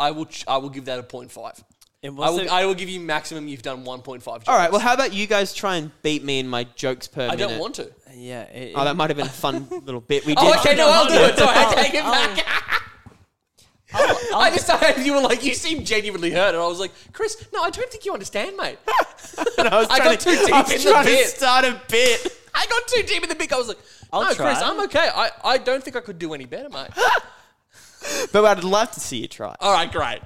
[0.00, 0.26] I will.
[0.26, 1.62] Ch- I will give that a point five.
[2.02, 2.36] it I will.
[2.38, 3.46] the- I will give you maximum.
[3.46, 4.42] You've done one point five.
[4.48, 7.22] All right, well, how about you guys try and beat me in my jokes per
[7.22, 7.48] I minute?
[7.48, 7.92] don't want to.
[8.14, 8.42] yeah.
[8.44, 10.56] It, Oh, that might have been a fun little bit we oh, did.
[10.56, 11.36] Oh, okay, no, I'll do it.
[11.38, 11.74] Sorry, I oh.
[11.82, 12.46] take it I'll- back.
[13.92, 17.44] I just thought you were like, you seemed genuinely hurt, and I was like, Chris,
[17.52, 18.78] no, I don't think you understand, mate.
[19.58, 21.10] And I was I trying got to, too deep I was in the trying to
[21.10, 21.26] bit.
[21.26, 22.26] start a bit.
[22.54, 23.52] I got too deep in the big.
[23.52, 23.78] I was like,
[24.12, 24.52] I'll no, try.
[24.52, 25.08] Chris, I'm okay.
[25.12, 26.88] I, I don't think I could do any better, mate.
[28.32, 29.54] But I'd love to see you try.
[29.60, 30.20] All right, great.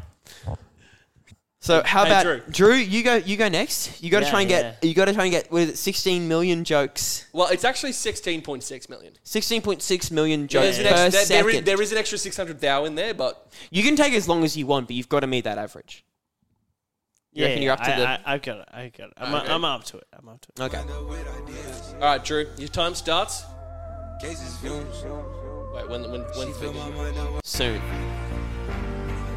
[1.60, 2.42] So how Hey, about Drew.
[2.50, 2.74] Drew?
[2.74, 3.14] You go.
[3.16, 4.02] You go next.
[4.02, 4.78] You got to Yeah, try and get.
[4.82, 4.88] yeah.
[4.88, 7.26] You got to try and get with 16 million jokes.
[7.32, 9.14] Well, it's actually 16.6 million.
[9.24, 11.48] 16.6 million There's jokes an per extra, there, there, second.
[11.60, 14.44] is, there is an extra 600 thou in there, but you can take as long
[14.44, 16.04] as you want, but you've got to meet that average.
[17.32, 18.68] You yeah, reckon you're up to I, the- I, I've got it.
[18.70, 19.14] I've got it.
[19.16, 19.52] I'm, Okay.
[19.52, 20.06] I'm up to it.
[20.16, 20.60] I'm up to it.
[20.66, 20.82] Okay.
[21.94, 23.42] all right, Drew, your time starts.
[25.74, 27.80] Wait, when when when's the Soon.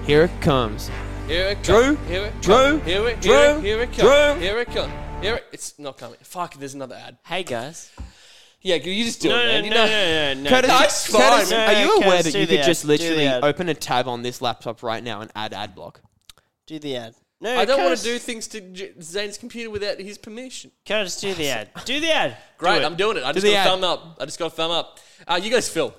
[0.06, 0.90] Here it comes.
[1.28, 1.96] Here it Drew?
[1.96, 2.08] comes.
[2.08, 2.54] Here it Drew?
[2.56, 2.84] comes.
[2.86, 3.32] Here it Drew?
[3.34, 3.98] Here it, here it comes.
[3.98, 4.40] Drew?
[4.42, 4.94] Here it comes.
[5.24, 5.46] Here it.
[5.52, 6.18] It's not coming.
[6.22, 6.54] Fuck.
[6.56, 7.18] There's another ad.
[7.26, 7.92] Hey guys.
[8.62, 9.62] Yeah, you just do No, it, no, man.
[9.62, 10.50] no, You know- no, no, no.
[10.50, 11.76] Kurtis, That's Kurtis, fine.
[11.76, 14.22] are you aware Kurtis, that you could ad, just do literally open a tab on
[14.22, 16.02] this laptop right now and add ad block?
[16.68, 17.16] Do the ad.
[17.42, 20.72] No, I don't want to do things to J- Zane's computer without his permission.
[20.86, 21.70] Kurtis, do the ad.
[21.86, 22.38] Do the ad.
[22.60, 22.86] Great, Do.
[22.86, 23.24] I'm doing it.
[23.24, 24.18] I just the got a thumb up.
[24.20, 25.00] I just got a thumb up.
[25.28, 25.94] Uh, you guys, Phil.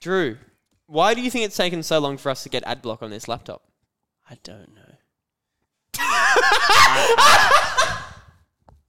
[0.00, 0.38] Drew,
[0.86, 3.10] why do you think it's taken so long for us to get ad block on
[3.10, 3.62] this laptop?
[4.28, 4.94] I don't know.
[5.98, 7.14] I,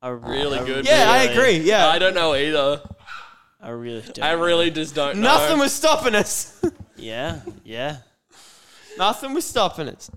[0.01, 0.85] I, I Really I good.
[0.85, 1.57] Yeah, I really- agree.
[1.69, 2.81] Yeah, I don't know either.
[3.59, 4.21] I really don't.
[4.23, 4.41] I know.
[4.41, 5.23] really just don't know.
[5.37, 6.63] nothing was stopping us.
[6.97, 7.97] Yeah, yeah.
[8.95, 10.11] nothing was stopping us.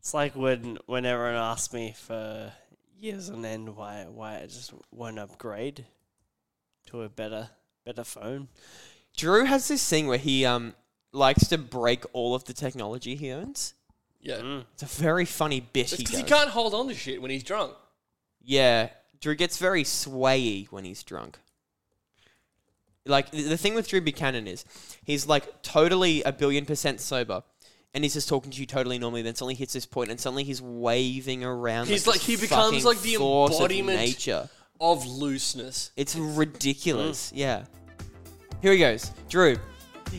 [0.00, 2.52] It's like when when everyone asks me for
[2.98, 5.86] years on end why why I just won't upgrade
[6.86, 7.50] to a better
[7.84, 8.48] better phone.
[9.16, 10.74] Drew has this thing where he um
[11.12, 13.74] likes to break all of the technology he owns.
[14.20, 14.62] Yeah.
[14.72, 16.20] It's a very funny bit he Because does.
[16.20, 17.74] he can't hold on to shit when he's drunk.
[18.42, 18.88] Yeah,
[19.20, 21.38] Drew gets very swayy when he's drunk.
[23.06, 24.64] Like the the thing with Drew Buchanan is,
[25.04, 27.42] he's like totally a billion percent sober,
[27.92, 29.20] and he's just talking to you totally normally.
[29.22, 31.88] Then suddenly hits this point, and suddenly he's waving around.
[31.88, 34.48] He's like, like- he becomes fucking like the force of embodiment- nature.
[34.80, 35.92] Of looseness.
[35.96, 37.30] It's ridiculous.
[37.34, 37.64] Yeah.
[38.64, 39.58] Here he goes, Drew.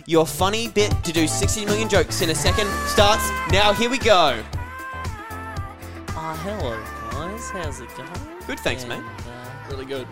[0.05, 3.73] Your funny bit to do 60 million jokes in a second starts now.
[3.73, 4.39] Here we go.
[6.09, 6.79] Oh, hello
[7.11, 8.07] guys, how's it going?
[8.45, 9.01] Good, thanks, mate.
[9.01, 10.07] Uh, Really good.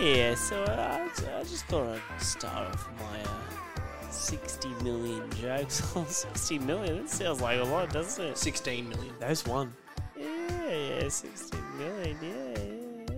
[0.00, 5.82] Yeah, so uh, I, I just thought I'd start off my uh, 60 million jokes.
[6.06, 6.98] 60 million?
[6.98, 8.38] That sounds like a lot, doesn't it?
[8.38, 9.12] 16 million.
[9.18, 9.72] There's one.
[10.16, 13.16] Yeah, yeah, 60 million, yeah, yeah, yeah.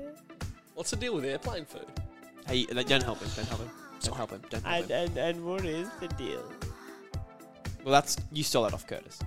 [0.72, 1.84] What's the deal with airplane food?
[2.46, 3.28] Hey, don't help him.
[3.36, 3.70] Don't help him.
[4.02, 4.42] Don't help him.
[4.50, 4.98] Don't help And, him.
[5.08, 6.42] and, and what is the deal?
[7.84, 9.20] Well, that's you stole that off Kurtis.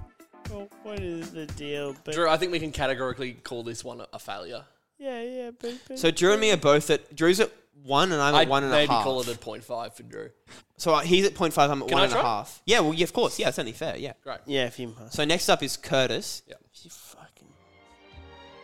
[0.50, 1.96] Well, what is the deal?
[2.04, 4.64] But Drew, I think we can categorically call this one a, a failure.
[4.98, 7.52] yeah, yeah, but, but So Drew and me are both at Drew's at
[7.84, 8.90] one, and I'm at I'd one and a half.
[8.90, 10.30] maybe call it a 0.5 for Drew.
[10.78, 12.22] So uh, he's at 0.5, I'm at Can one I and a try?
[12.24, 12.62] half.
[12.66, 13.40] Yeah, well, yeah, of course.
[13.40, 13.96] Yeah, it's only fair.
[13.98, 14.14] Yeah.
[14.24, 14.40] Great.
[14.46, 15.14] Yeah, if you must.
[15.16, 16.42] So next up is Kurtis.
[16.48, 16.56] Yeah.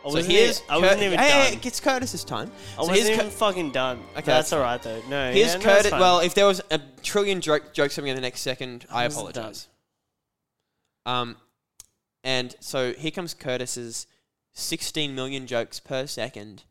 [0.06, 0.12] You fucking.
[0.12, 1.54] I So wasn't here's even, I wasn't Cur- even hey, done.
[1.62, 2.52] hey, it's Kurtis's time.
[2.78, 3.98] I so wasn't even Cur- fucking done.
[4.00, 5.02] Okay, that's that's all right though.
[5.10, 5.89] No, Here's yeah, Kurtis.
[5.89, 6.00] fine.
[6.00, 9.08] well, if there was a trillion jo- jokes coming in the next second, I, I
[9.08, 9.68] wasn't apologize.
[11.06, 11.36] Um,
[12.24, 14.08] and so here comes Kurtis's
[14.54, 16.63] 16 million jokes per second,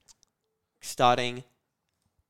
[0.80, 1.44] starting.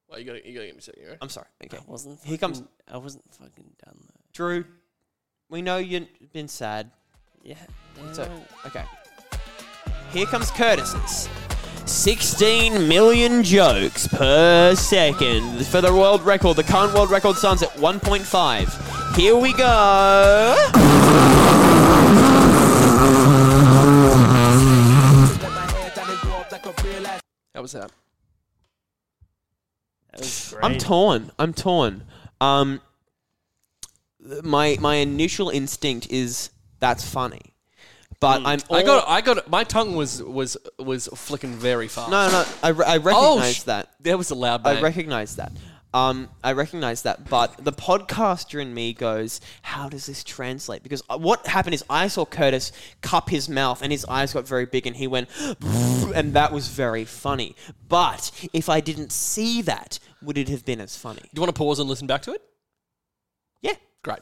[0.09, 1.19] Well, you gotta, you gotta give me a second, right?
[1.23, 1.47] I'm sorry.
[1.64, 1.79] Okay.
[1.79, 2.21] I wasn't.
[2.25, 2.62] Here comes-
[2.93, 4.21] I wasn't fucking done though.
[4.33, 4.64] Drew,
[5.49, 6.90] we know you've been sad.
[7.43, 7.57] Yeah.
[8.12, 8.67] So, yeah.
[8.69, 8.85] okay.
[10.14, 11.29] Here comes Kurtis's
[11.87, 15.66] 16 million jokes per second.
[15.66, 19.16] For the world record, the current world record stands at 1.5.
[19.16, 20.55] Here we go.
[27.53, 27.90] How was that?
[30.12, 30.64] That was great.
[30.64, 31.33] I'm torn.
[31.40, 32.05] I'm torn.
[32.40, 32.81] Um,
[34.44, 37.54] my my initial instinct is that's funny,
[38.24, 38.60] but I'm.
[38.70, 42.10] I got, I got, my tongue was was was flicking very fast.
[42.10, 42.44] no, no.
[42.62, 43.90] I, re- I Oh, recognize sh- that.
[44.00, 44.78] There was a loud Bang.
[44.78, 45.52] I recognize that.
[45.92, 51.02] Um, I recognize that, but the podcaster in me goes, "How does this translate?" Because
[51.08, 54.66] uh, what happened is I saw Kurtis cup his mouth, and his eyes got very
[54.66, 55.28] big, and he went,
[56.14, 57.54] and that was very funny.
[57.88, 61.20] But if I didn't see that, would it have been as funny?
[61.22, 62.42] Do you want to pause and listen back to it?
[63.62, 63.74] Yeah.
[64.02, 64.20] Great.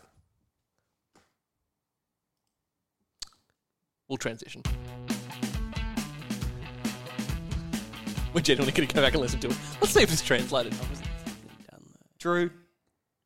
[4.09, 4.63] We'll transition.
[8.35, 9.57] We're genuinely going to go back and listen to it.
[9.81, 10.73] Let's see if it's translated.
[10.73, 12.07] I wasn't fucking done though.
[12.19, 12.51] Drew,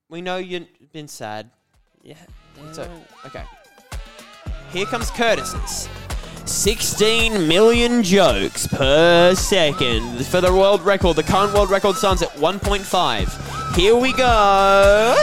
[0.08, 1.50] we know you've been sad.
[2.02, 2.16] Yeah.
[2.72, 3.26] So, yeah.
[3.26, 3.44] okay.
[4.72, 5.88] Here comes Kurtis's
[6.44, 10.26] 16 million jokes per second.
[10.26, 13.74] For the world record, the current world record stands at 1.5.
[13.76, 15.14] Here we go.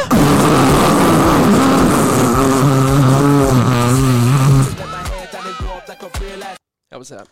[7.03, 7.27] Was that?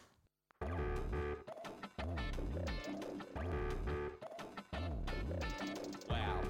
[6.10, 6.42] Wow.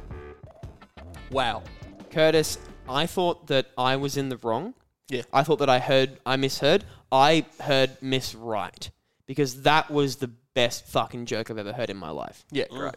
[1.30, 1.64] Wow.
[2.10, 2.58] Kurtis,
[2.90, 4.74] I thought that I was in the wrong.
[5.08, 5.22] Yeah.
[5.32, 6.84] I thought that I heard, I misheard.
[7.12, 8.90] I heard miss right.
[9.28, 12.44] Because that was the best fucking joke I've ever heard in my life.
[12.50, 12.96] Yeah, great.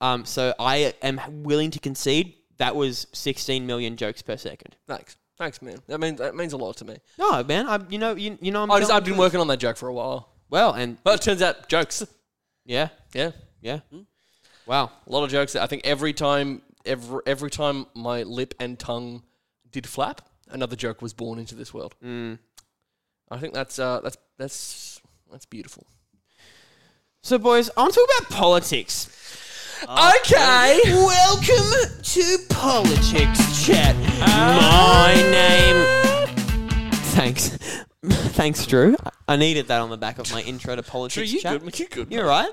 [0.00, 4.76] Um, so I am willing to concede that was 16 million jokes per second.
[4.86, 5.16] Thanks.
[5.38, 5.78] Thanks, man.
[5.86, 6.96] That means that means a lot to me.
[7.18, 9.48] No, man, I you know you, you know I'm I just, I've been working on
[9.48, 10.30] that joke for a while.
[10.48, 12.04] Well, and But it turns out jokes.
[12.64, 13.32] yeah, Yeah.
[13.60, 13.80] yeah.
[14.66, 14.90] Wow.
[15.06, 15.54] A lot of jokes.
[15.56, 19.22] I think every time, every every time my lip and tongue
[19.70, 21.94] did flap, another joke was born into this world.
[22.02, 22.38] Mm.
[23.30, 25.86] I think that's uh, that's that's that's beautiful.
[27.22, 29.08] So, boys, I want to talk about politics.
[29.82, 30.80] Okay.
[30.86, 33.94] Welcome to Politics Chat.
[34.20, 35.12] My ah.
[35.30, 36.94] name.
[37.12, 37.50] Thanks.
[38.02, 38.96] Thanks, Drew.
[39.28, 41.60] I needed that on the back of my intro to Politics Drew, you Chat.
[41.62, 41.78] good?
[41.78, 42.10] You good?
[42.10, 42.50] You're right.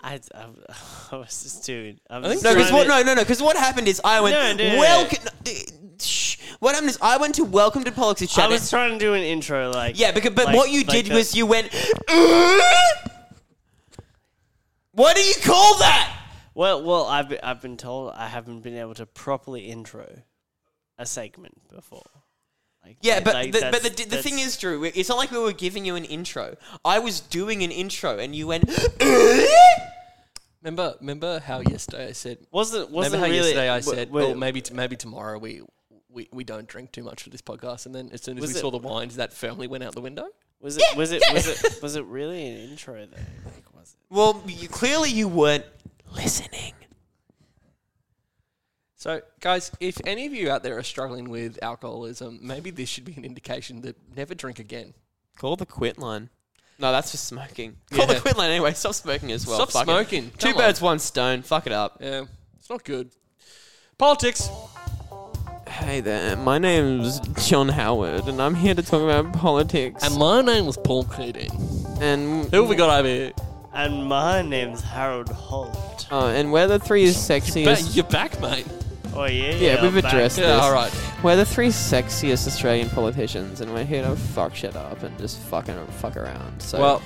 [0.00, 0.46] I, I,
[1.12, 1.98] I was just doing.
[2.08, 2.86] I, think was No, because what?
[2.86, 3.22] No, no, no.
[3.22, 4.34] Because what happened is I went.
[4.34, 4.78] No, no, no.
[4.78, 5.18] welcome.
[6.00, 6.36] Shh.
[6.60, 8.44] What happened is I went to Welcome to Politics Chat.
[8.44, 10.88] I was trying to do an intro, like yeah, because but like- what you like
[10.88, 11.14] did that.
[11.14, 11.74] was you went.
[14.92, 16.18] what do you call that?
[16.54, 20.22] Well, well, I've been, I've been told I haven't been able to properly intro
[20.98, 22.02] a segment before.
[22.84, 25.38] Like, Yeah, but like the, but the, the thing is, Drew, it's not like we
[25.38, 26.56] were giving you an intro.
[26.84, 28.64] I was doing an intro, and you went.
[30.62, 32.36] Remember, remember how yesterday I said.
[32.50, 33.36] wasn't wasn't remember how really.
[33.48, 35.62] yesterday I w- said, w- well, maybe t- maybe tomorrow we,
[36.10, 38.52] we we don't drink too much for this podcast, and then as soon as Was
[38.52, 40.26] we it- saw the wines, that firmly went out the window.
[40.60, 43.16] was it was it was it was it really an intro though?
[43.16, 44.14] Like, was it?
[44.14, 45.64] well, you, clearly you weren't
[46.14, 46.74] listening.
[48.96, 53.04] So, guys, if any of you out there are struggling with alcoholism, maybe this should
[53.06, 54.92] be an indication that never drink again.
[55.38, 56.28] Call the quit line.
[56.78, 57.76] No, that's for smoking.
[57.90, 58.14] Call Yeah.
[58.14, 58.72] the quit line anyway.
[58.74, 59.56] Stop smoking as well.
[59.66, 59.84] Stop Fuck it.
[59.86, 60.30] smoking.
[60.38, 61.40] Two Come birds, one stone.
[61.42, 61.98] Fuck it up.
[62.00, 62.24] Yeah,
[62.58, 63.10] it's not good.
[63.96, 64.48] Politics.
[65.66, 70.02] Hey there, my name's John Howard, and I'm here to talk about politics.
[70.04, 71.50] And my name was Paul Keating.
[72.00, 73.32] and Who have we got over here?
[73.72, 76.08] And my name's Harold Holt.
[76.10, 77.94] Oh, and we're the three Ba- sexiest.
[77.94, 78.66] you're back, mate.
[79.14, 80.12] Oh yeah, Yeah, we've I'm back.
[80.12, 80.62] addressed Yeah, this.
[80.62, 80.92] all right.
[81.22, 85.38] We're the three sexiest Australian politicians, and we're here to fuck shit up and just
[85.38, 86.60] fucking fuck around.
[86.62, 87.02] So, Well,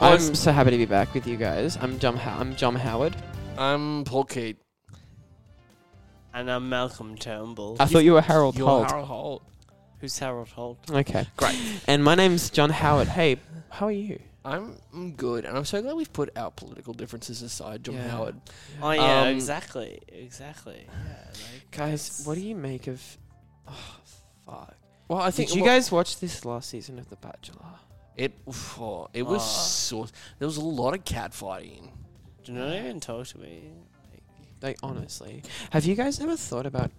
[0.00, 1.78] I'm boys- so happy to be back with you guys.
[1.80, 2.16] I'm John.
[2.16, 3.14] How- I'm John Howard.
[3.56, 4.56] I'm Paul Keat.
[6.34, 7.76] And I'm Malcolm Turnbull.
[7.80, 8.90] I thought you were Harold You're Holt.
[8.90, 9.42] Harold Holt.
[10.00, 10.78] Who's Harold Holt?
[10.90, 11.56] Okay, Great.
[11.88, 13.08] and my name's John Howard.
[13.08, 13.36] Hey,
[13.70, 14.20] how are you?
[14.44, 18.08] I'm I'm good, and I'm so glad we've put our political differences aside, John Yeah.
[18.08, 18.40] Howard.
[18.80, 20.86] Oh yeah, Um, exactly, exactly.
[20.86, 23.02] Yeah, like, Guys, what do you make of?
[23.66, 23.96] Oh,
[24.46, 24.74] fuck.
[25.08, 27.64] Well, I think Did you well, guys watch this last season of The Bachelor?
[28.16, 28.32] it
[28.78, 29.44] oh, it was Oh.
[30.06, 30.06] so
[30.38, 31.92] there was a lot of cat fighting.
[32.44, 33.70] do not even talk to me.
[34.62, 36.90] Like honestly, have you guys ever thought about?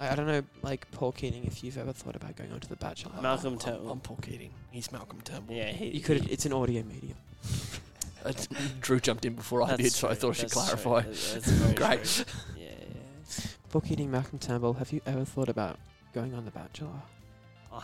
[0.00, 1.44] I I don't know, like Paul Keating.
[1.44, 3.90] If you've ever thought about going on to The Bachelor, Malcolm I'm, Turnbull.
[3.92, 4.50] I'm Paul Keating.
[4.70, 5.56] He's Malcolm Turnbull.
[5.56, 6.22] Yeah, he, you could.
[6.22, 7.16] he- It's an audio medium.
[8.80, 10.76] Drew jumped in before I that's did, so I true, thought I should that's true,
[10.80, 11.00] clarify.
[11.08, 12.04] that- That's very Great.
[12.04, 12.24] true.
[12.56, 13.44] Yeah, yeah.
[13.70, 14.72] Paul Keating, Malcolm Turnbull.
[14.74, 15.78] Have you ever thought about
[16.14, 16.88] going on The Bachelor?
[17.72, 17.82] I,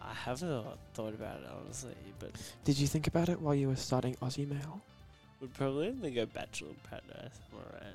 [0.00, 2.30] I haven't thought about it honestly, but
[2.64, 4.80] Did you think about it while you were starting OzEmail?
[5.40, 7.40] would probably only go Bachelor in Paradise.
[7.52, 7.94] I'm alright.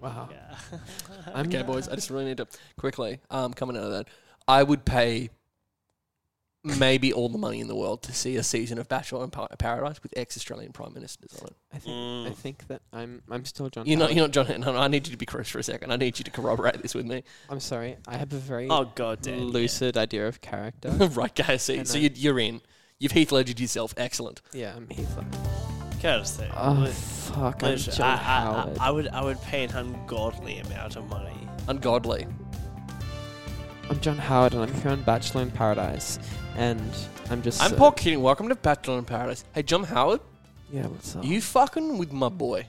[0.00, 0.28] Wow.
[0.30, 0.78] Yeah.
[1.34, 4.08] I'm Okay, boys, I just really need to quickly um, coming out of that.
[4.48, 5.30] I would pay
[6.64, 9.46] maybe all the money in the world to see a season of Bachelor in Pa-
[9.58, 11.56] Paradise with ex-Australian prime ministers on it.
[11.72, 11.94] I think.
[11.94, 12.34] I Mm.
[12.36, 13.22] think that I'm.
[13.30, 13.86] I'm still John.
[13.86, 14.16] You're not, Howard.
[14.16, 14.60] you're not John.
[14.60, 15.92] No, no, I need you to be Chris for a second.
[15.92, 17.22] I need you to corroborate this with me.
[17.48, 17.96] I'm sorry.
[18.08, 19.40] I have a very oh god damn.
[19.42, 20.90] lucid idea of character.
[21.12, 21.62] right, guys.
[21.62, 22.60] See, so I- you, you're in.
[22.98, 23.94] You've Heath Ledgered yourself.
[23.96, 24.40] Excellent.
[24.52, 25.16] yeah, I'm Heath.
[26.06, 26.44] Courtesy.
[26.56, 27.64] Oh Lit- fuck!
[27.64, 28.78] I'm literally, John I, I, Howard.
[28.78, 31.36] I, I would I would pay an ungodly amount of money.
[31.66, 32.28] Ungodly.
[33.90, 36.20] I'm John Howard, and I'm here on Bachelor in Paradise,
[36.54, 36.80] and
[37.28, 37.60] I'm just.
[37.60, 38.22] I'm so- Paul Keating.
[38.22, 39.44] Welcome to Bachelor in Paradise.
[39.52, 40.20] Hey, John Howard,
[40.70, 41.24] Yeah, what's up?
[41.24, 42.66] you fucking with my boy.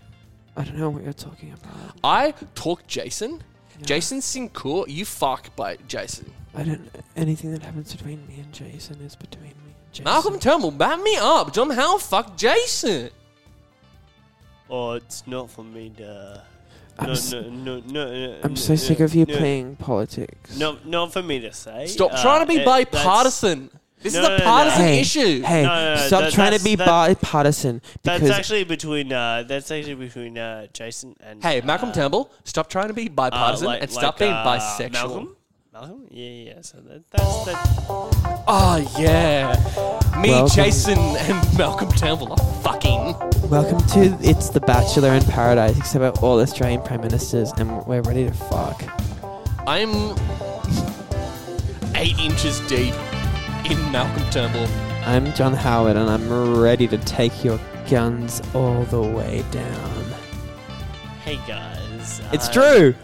[0.56, 1.96] I don't know what you're talking about.
[2.04, 3.44] I talk Jason.
[3.78, 3.86] Yeah.
[3.86, 6.34] Jason Sincourt, you fuck by Jason.
[6.56, 6.90] I don't.
[7.16, 10.06] Anything that happens between me and Jason is between me and Jason.
[10.06, 11.54] Malcolm Turnbull, back me up.
[11.54, 13.12] John Howard, fuck Jason.
[14.70, 16.44] Oh, it's not for me to.
[17.00, 19.38] I'm no, s- no, no, no, no, I'm no, so no, sick of you no,
[19.38, 20.58] playing politics.
[20.58, 21.86] No, not for me to say.
[21.86, 23.70] Stop Uh, trying to be it- bipartisan.
[24.02, 25.42] This No, is no, a no, partisan Hey, issue.
[25.42, 28.64] hey, No, no, no, stop that- trying to that's- be that- bipartisan That's because actually
[28.64, 29.12] between.
[29.14, 31.42] Uh, that's actually between uh, Jason and.
[31.44, 34.34] Hey, Malcolm uh, Turnbull, stop trying to be uh, bipartisan like- and stop like, being
[34.34, 34.92] uh, bisexual.
[34.92, 35.36] Malcolm.
[35.80, 36.08] Malcolm.
[36.10, 36.62] Yeah, yeah.
[36.62, 38.44] So that, that's that.
[38.48, 39.56] Oh yeah,
[40.20, 40.56] me, Welcome.
[40.56, 43.14] Jason, and Malcolm Turnbull are fucking.
[43.50, 48.02] welcome to it's the Bachelor in Paradise, except we're all Australian prime ministers and we're
[48.02, 48.82] ready to fuck.
[49.68, 50.16] I'm
[51.96, 52.96] eight inches deep
[53.70, 54.68] in Malcolm Turnbull.
[55.06, 60.06] I'm John Howard, and I'm ready to take your guns all the way down.
[61.24, 62.20] Hey guys.
[62.32, 62.96] It's uh, Drew.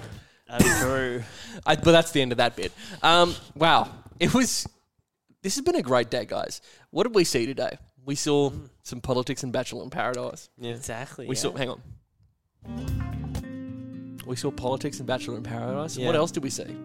[0.49, 1.23] I'm Drew.
[1.65, 2.71] I, but that's the end of that bit.
[3.01, 4.67] Um, wow, it was.
[5.41, 6.61] This has been a great day, guys.
[6.91, 7.77] What did we see today?
[8.05, 8.51] We saw
[8.83, 10.49] some politics in Bachelor in Paradise.
[10.57, 10.71] Yeah.
[10.71, 11.27] Exactly.
[11.27, 11.41] We yeah.
[11.41, 11.53] saw.
[11.55, 11.81] Hang on.
[14.25, 15.97] We saw politics in Bachelor in Paradise.
[15.97, 16.17] What Yeah.
[16.19, 16.75] else did we see?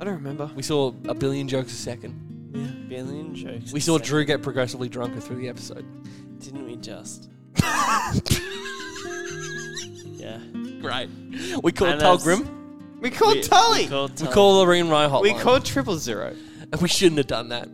[0.00, 0.50] I don't remember.
[0.56, 2.50] We saw a billion jokes a second.
[2.54, 3.72] Yeah, billion jokes.
[3.72, 4.08] We a saw second.
[4.08, 5.84] Drew get progressively drunker through the episode.
[6.40, 7.28] Didn't we just?
[10.16, 10.38] yeah.
[10.80, 11.08] Great.
[11.62, 12.59] We called And Tal that's- Grim.
[13.00, 13.82] We called We- Tully.
[13.84, 14.32] We called We Tully.
[14.32, 15.22] called Lorraine Rye hotline.
[15.22, 16.34] We called triple zero.
[16.80, 17.66] We shouldn't have done that.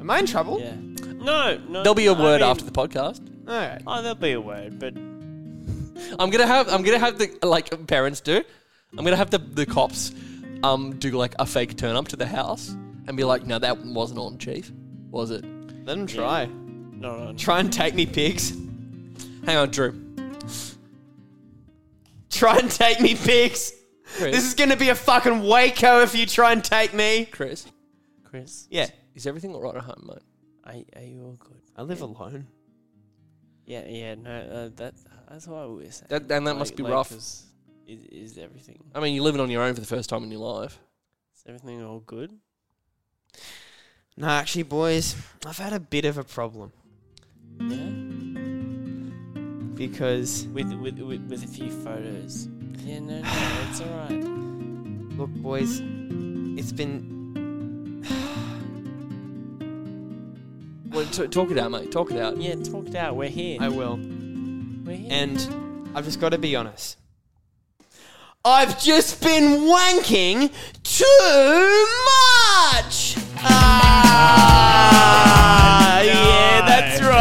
[0.00, 0.60] Am I in trouble?
[0.60, 0.74] Yeah.
[1.14, 1.82] No, no.
[1.82, 3.20] There'll be a I word mean- after the podcast.
[3.48, 3.80] All right.
[3.86, 4.94] Oh, there'll be a word, but
[6.18, 8.42] I'm gonna have I'm gonna have the like parents do.
[8.98, 10.12] I'm gonna have the the cops
[10.62, 12.68] um do like a fake turn up to the house
[13.06, 14.72] and be like, no, that wasn't on, chief,
[15.10, 15.44] was it?
[15.84, 16.46] Let them try.
[16.46, 17.38] no, no, no.
[17.38, 18.50] Try and take me, pigs.
[19.44, 19.94] Hang on, Drew.
[22.30, 23.72] Try and take me, pigs.
[24.16, 24.34] Chris.
[24.34, 27.26] This is gonna be a fucking Waco if you try and take me.
[27.26, 27.66] Chris.
[28.24, 28.88] Chris, Yeah.
[29.14, 30.22] Is everything all right at home, mate?
[30.64, 31.60] are, are you all good?
[31.76, 32.46] I live alone.
[33.64, 34.14] Yeah, yeah.
[34.14, 34.94] No, uh, that
[35.28, 36.06] that's what we were saying.
[36.08, 37.12] That- and that must be rough.
[37.12, 37.44] Is,
[37.86, 38.82] is everything?
[38.94, 40.78] I mean, you're living on your own for the first time in your life.
[41.36, 42.30] Is everything all good?
[44.16, 45.14] No, actually, boys,
[45.46, 46.72] I've had a bit of a problem
[47.60, 47.90] Yeah.
[49.74, 52.48] because With with with, with a few photos.
[52.84, 53.28] Yeah, no, no,
[53.70, 54.10] it's all right.
[55.18, 55.80] look, boys,
[56.58, 57.14] it's been
[60.92, 61.90] Well, t- talk it out, mate.
[61.90, 62.36] Talk it out.
[62.40, 63.16] Yeah, talk it out.
[63.16, 63.58] We're here.
[63.60, 65.08] I will, We're here.
[65.10, 66.96] and I've just got to be honest.
[68.44, 70.52] I've just been wanking
[70.84, 73.16] too much.
[73.38, 75.25] Ah,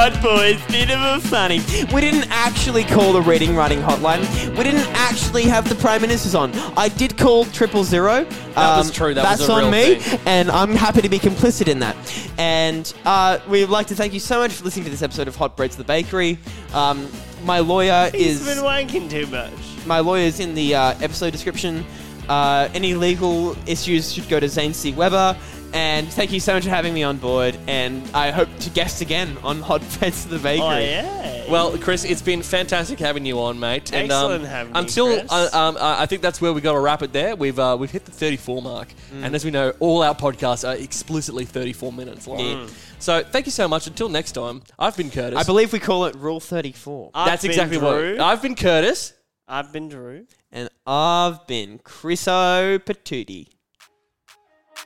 [0.09, 0.65] right, boys.
[0.67, 1.59] Bit of a funny.
[1.93, 4.21] We didn't actually call the reading writing hotline.
[4.57, 6.53] We didn't actually have the prime ministers on.
[6.77, 8.23] I did call triple zero.
[8.23, 9.13] That was true.
[9.13, 10.19] That was that's a on real me, thing.
[10.25, 11.95] and I'm happy to be complicit in that.
[12.37, 15.35] And uh, we'd like to thank you so much for listening to this episode of
[15.37, 16.37] Hot Breads the Bakery.
[16.73, 17.09] Um,
[17.43, 19.51] my lawyer He's is been wanking too much.
[19.85, 21.85] my lawyer's in the uh, episode description.
[22.27, 24.91] Uh, any legal issues should go to Zane C.
[24.93, 25.37] Weber.
[25.75, 27.57] And thank you so much for having me on board.
[27.67, 30.65] And I hope to guest again on Hot Breads to the Bakery.
[30.65, 31.51] Oh yeah.
[31.51, 33.91] Well, Chris, it's been fantastic having you on, mate.
[33.93, 35.31] And, um, Excellent having me, Until Chris.
[35.31, 37.35] uh, um, I think that's where we got to wrap it there.
[37.35, 39.23] We've uh, we've hit the 34 mark, Mm.
[39.25, 42.39] and as we know, all our podcasts are explicitly 34 minutes long.
[42.39, 42.67] Yeah.
[42.99, 43.85] So thank you so much.
[43.85, 45.35] Until next time, I've been Kurtis.
[45.35, 47.11] I believe we call it Rule 34.
[47.13, 48.13] I've that's been exactly Drew.
[48.17, 48.55] what I've been.
[48.55, 49.11] Kurtis.
[49.47, 50.25] I've been Drew.
[50.51, 53.49] And I've been Chriso Patootie.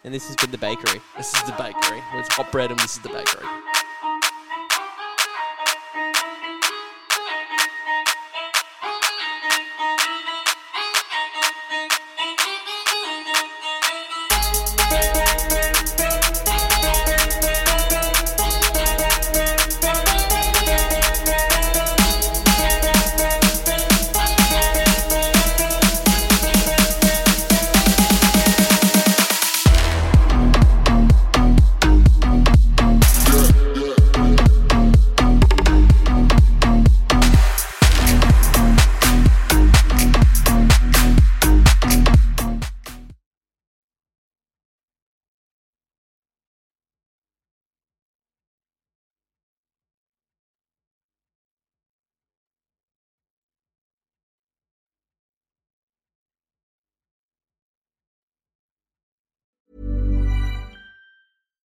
[0.04, 1.02] And this has been The Bakery.
[1.18, 2.02] This is the bakery.
[2.14, 3.45] It's hot bread, and this is the bakery.